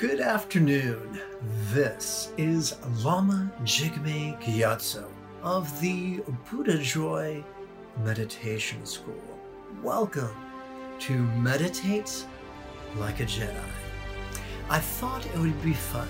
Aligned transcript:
Good 0.00 0.20
afternoon. 0.22 1.20
This 1.74 2.32
is 2.38 2.74
Lama 3.04 3.52
Jigme 3.64 4.40
Gyatso 4.40 5.06
of 5.42 5.78
the 5.82 6.22
Buddha 6.50 6.78
Joy 6.78 7.44
Meditation 8.02 8.86
School. 8.86 9.22
Welcome 9.82 10.34
to 11.00 11.12
Meditate 11.12 12.24
Like 12.96 13.20
a 13.20 13.24
Jedi. 13.24 13.62
I 14.70 14.78
thought 14.78 15.26
it 15.26 15.38
would 15.38 15.62
be 15.62 15.74
fun 15.74 16.08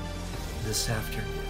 this 0.65 0.89
afternoon 0.89 1.49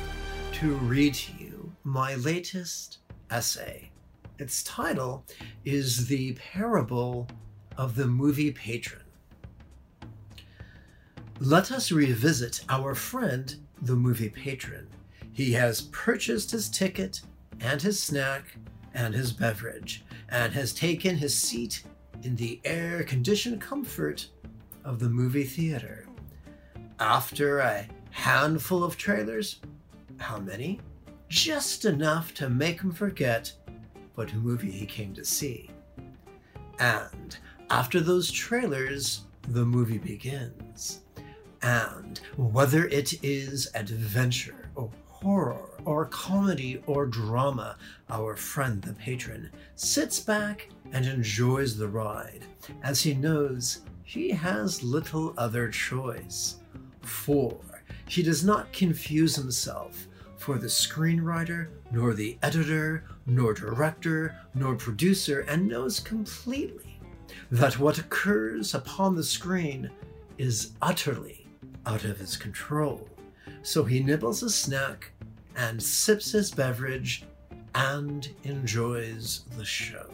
to 0.53 0.77
read 0.77 1.13
to 1.13 1.33
you 1.39 1.71
my 1.85 2.15
latest 2.15 3.01
essay. 3.31 3.91
Its 4.39 4.63
title 4.63 5.27
is 5.67 6.07
The 6.07 6.39
Parable 6.55 7.29
of 7.77 7.97
the 7.97 8.07
Movie 8.07 8.53
Patron. 8.53 9.03
Let 11.43 11.73
us 11.73 11.91
revisit 11.91 12.61
our 12.69 12.95
friend, 12.95 13.57
the 13.81 13.97
movie 13.97 14.29
patron. 14.29 14.87
He 15.33 15.53
has 15.53 15.81
purchased 15.81 16.51
his 16.51 16.69
ticket 16.69 17.23
and 17.61 17.81
his 17.81 17.99
snack 17.99 18.45
and 18.93 19.15
his 19.15 19.33
beverage 19.33 20.05
and 20.29 20.53
has 20.53 20.75
taken 20.75 21.17
his 21.17 21.35
seat 21.35 21.83
in 22.23 22.37
the 22.37 22.61
air 22.63 23.05
conditioned 23.05 23.59
comfort 23.63 24.29
of 24.85 24.99
the 24.99 25.09
movie 25.09 25.45
theater. 25.45 26.07
After 26.99 27.61
a 27.61 27.89
handful 28.11 28.85
of 28.85 28.99
trailers, 28.99 29.63
how 30.19 30.41
many? 30.41 30.79
Just 31.31 31.87
enough 31.87 32.35
to 32.35 32.51
make 32.51 32.83
him 32.83 32.93
forget 32.93 33.51
what 34.15 34.35
movie 34.35 34.71
he 34.71 34.85
came 34.85 35.15
to 35.15 35.25
see. 35.25 35.71
And 36.79 37.39
after 37.71 38.01
those 38.01 38.31
trailers, 38.31 39.23
the 39.49 39.65
movie 39.65 39.97
begins. 39.97 41.01
And 41.63 42.21
whether 42.37 42.87
it 42.89 43.23
is 43.23 43.71
adventure 43.75 44.71
or 44.75 44.91
horror 45.07 45.69
or 45.85 46.07
comedy 46.07 46.83
or 46.87 47.07
drama, 47.07 47.77
our 48.09 48.37
friend 48.37 48.81
the 48.81 48.95
patron 48.95 49.51
sits 49.75 50.21
back 50.21 50.71
and 50.93 51.05
enjoys 51.05 51.77
the 51.77 51.89
ride 51.89 52.45
as 52.83 53.03
he 53.03 53.15
knows 53.15 53.81
he 54.05 54.31
has 54.31 54.83
little 54.83 55.35
other 55.37 55.69
choice. 55.69 56.57
For 57.03 57.61
he 58.09 58.23
does 58.23 58.45
not 58.45 58.73
confuse 58.73 59.37
himself 59.37 60.09
for 60.37 60.59
the 60.59 60.67
screenwriter, 60.67 61.69
nor 61.93 62.15
the 62.15 62.39
editor, 62.43 63.05
nor 63.27 63.53
director, 63.53 64.35
nor 64.55 64.75
producer, 64.75 65.41
and 65.41 65.69
knows 65.69 66.01
completely 66.01 66.99
that 67.51 67.79
what 67.79 67.99
occurs 67.99 68.75
upon 68.75 69.15
the 69.15 69.23
screen 69.23 69.91
is 70.39 70.73
utterly 70.81 71.40
out 71.87 72.05
of 72.05 72.19
his 72.19 72.37
control. 72.37 73.09
So 73.63 73.85
he 73.85 74.01
nibbles 74.01 74.43
a 74.43 74.51
snack 74.51 75.13
and 75.57 75.83
sips 75.83 76.33
his 76.33 76.51
beverage 76.51 77.25
and 77.75 78.29
enjoys 78.45 79.45
the 79.57 79.65
show. 79.65 80.11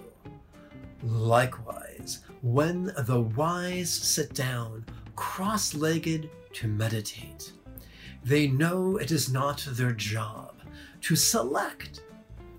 Likewise, 1.03 2.21
when 2.43 2.93
the 2.99 3.21
wise 3.21 3.91
sit 3.91 4.35
down 4.35 4.85
cross 5.15 5.75
legged 5.75 6.29
to 6.55 6.69
meditate, 6.69 7.53
they 8.25 8.49
know 8.49 8.97
it 8.97 9.11
is 9.11 9.33
not 9.33 9.67
their 9.71 9.93
job 9.93 10.55
to 11.03 11.15
select 11.15 12.03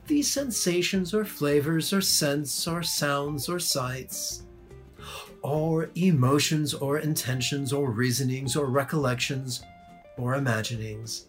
these 0.05 0.31
sensations 0.31 1.13
or 1.13 1.25
flavors 1.25 1.91
or 1.91 1.99
scents 1.99 2.67
or 2.67 2.81
sounds 2.81 3.49
or 3.49 3.59
sights 3.59 4.43
or 5.41 5.89
emotions 5.95 6.73
or 6.73 6.99
intentions 6.99 7.71
or 7.71 7.91
reasonings 7.91 8.55
or 8.55 8.65
recollections 8.67 9.61
or 10.17 10.35
imaginings 10.35 11.25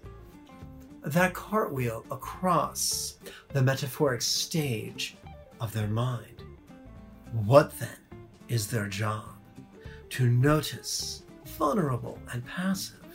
that 1.02 1.32
cartwheel 1.32 2.04
across 2.10 3.14
the 3.52 3.62
metaphoric 3.62 4.20
stage 4.20 5.16
of 5.60 5.72
their 5.72 5.86
mind. 5.86 6.42
What 7.32 7.78
then 7.78 7.96
is 8.48 8.66
their 8.66 8.88
job? 8.88 9.24
To 10.10 10.28
notice, 10.28 11.22
vulnerable 11.44 12.18
and 12.32 12.44
passive, 12.46 13.06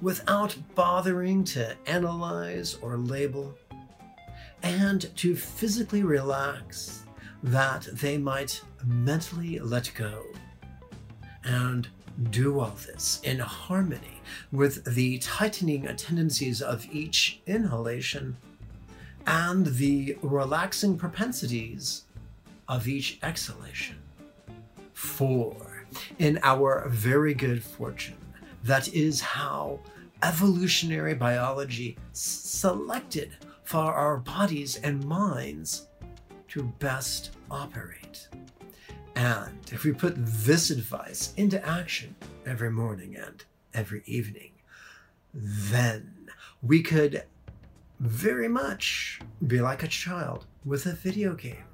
without 0.00 0.56
bothering 0.74 1.44
to 1.44 1.76
analyze 1.86 2.76
or 2.80 2.96
label, 2.96 3.56
and 4.62 5.14
to 5.16 5.36
physically 5.36 6.02
relax 6.02 7.04
that 7.44 7.86
they 7.92 8.16
might 8.16 8.62
mentally 8.86 9.58
let 9.58 9.92
go 9.94 10.24
and 11.44 11.86
do 12.30 12.58
all 12.58 12.74
this 12.86 13.20
in 13.22 13.38
harmony 13.38 14.22
with 14.50 14.82
the 14.94 15.18
tightening 15.18 15.82
tendencies 15.96 16.62
of 16.62 16.86
each 16.90 17.42
inhalation 17.46 18.34
and 19.26 19.66
the 19.66 20.16
relaxing 20.22 20.96
propensities 20.96 22.04
of 22.66 22.88
each 22.88 23.18
exhalation. 23.22 23.96
For 24.94 25.84
in 26.18 26.38
our 26.42 26.88
very 26.88 27.34
good 27.34 27.62
fortune, 27.62 28.16
that 28.62 28.88
is 28.94 29.20
how 29.20 29.80
evolutionary 30.22 31.12
biology 31.12 31.98
selected 32.12 33.36
for 33.64 33.92
our 33.92 34.16
bodies 34.16 34.76
and 34.76 35.04
minds 35.04 35.88
to 36.54 36.62
best 36.78 37.32
operate. 37.50 38.28
And 39.16 39.58
if 39.72 39.82
we 39.82 39.90
put 39.90 40.14
this 40.16 40.70
advice 40.70 41.34
into 41.36 41.64
action 41.66 42.14
every 42.46 42.70
morning 42.70 43.16
and 43.16 43.44
every 43.74 44.04
evening, 44.06 44.52
then 45.34 46.30
we 46.62 46.80
could 46.80 47.24
very 47.98 48.46
much 48.46 49.20
be 49.44 49.60
like 49.60 49.82
a 49.82 49.88
child 49.88 50.46
with 50.64 50.86
a 50.86 50.92
video 50.92 51.34
game, 51.34 51.64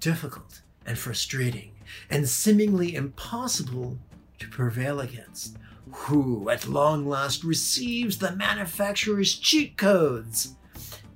difficult 0.00 0.62
and 0.86 0.98
frustrating 0.98 1.72
and 2.08 2.26
seemingly 2.26 2.94
impossible 2.94 3.98
to 4.38 4.48
prevail 4.48 5.00
against, 5.00 5.58
who 5.90 6.48
at 6.48 6.66
long 6.66 7.06
last 7.06 7.44
receives 7.44 8.16
the 8.16 8.34
manufacturer's 8.34 9.34
cheat 9.34 9.76
codes 9.76 10.56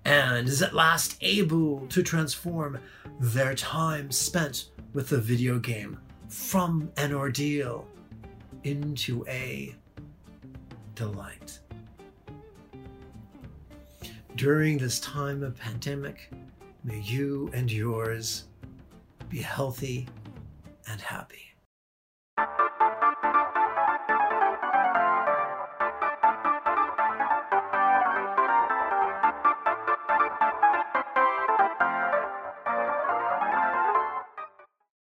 and 0.05 0.49
is 0.49 0.63
at 0.63 0.75
last 0.75 1.17
able 1.21 1.87
to 1.89 2.03
transform 2.03 2.79
their 3.21 3.55
time 3.55 4.11
spent 4.11 4.71
with 4.93 5.09
the 5.09 5.19
video 5.19 5.59
game 5.59 5.99
from 6.29 6.91
an 6.97 7.13
ordeal 7.13 7.87
into 8.65 9.25
a 9.29 9.75
delight. 10.95 11.59
During 14.37 14.79
this 14.79 15.01
time 15.01 15.43
of 15.43 15.57
pandemic, 15.57 16.31
may 16.85 17.01
you 17.01 17.51
and 17.53 17.71
yours 17.71 18.45
be 19.29 19.39
healthy 19.39 20.07
and 20.87 21.01
happy. 21.01 21.55